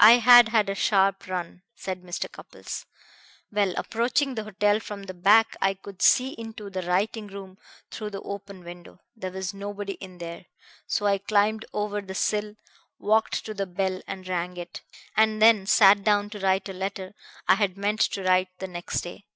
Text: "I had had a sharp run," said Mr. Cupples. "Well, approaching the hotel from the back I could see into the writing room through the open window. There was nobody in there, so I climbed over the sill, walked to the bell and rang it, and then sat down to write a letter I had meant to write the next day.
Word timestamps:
"I 0.00 0.14
had 0.18 0.48
had 0.48 0.68
a 0.68 0.74
sharp 0.74 1.28
run," 1.28 1.62
said 1.76 2.02
Mr. 2.02 2.28
Cupples. 2.28 2.86
"Well, 3.52 3.72
approaching 3.76 4.34
the 4.34 4.42
hotel 4.42 4.80
from 4.80 5.04
the 5.04 5.14
back 5.14 5.54
I 5.60 5.74
could 5.74 6.02
see 6.02 6.32
into 6.32 6.70
the 6.70 6.82
writing 6.82 7.28
room 7.28 7.58
through 7.88 8.10
the 8.10 8.20
open 8.22 8.64
window. 8.64 8.98
There 9.14 9.30
was 9.30 9.54
nobody 9.54 9.92
in 9.92 10.18
there, 10.18 10.46
so 10.88 11.06
I 11.06 11.18
climbed 11.18 11.66
over 11.72 12.00
the 12.00 12.16
sill, 12.16 12.56
walked 12.98 13.44
to 13.44 13.54
the 13.54 13.66
bell 13.66 14.02
and 14.08 14.26
rang 14.26 14.56
it, 14.56 14.82
and 15.16 15.40
then 15.40 15.66
sat 15.66 16.02
down 16.02 16.30
to 16.30 16.40
write 16.40 16.68
a 16.68 16.72
letter 16.72 17.14
I 17.46 17.54
had 17.54 17.78
meant 17.78 18.00
to 18.00 18.24
write 18.24 18.48
the 18.58 18.66
next 18.66 19.02
day. 19.02 19.28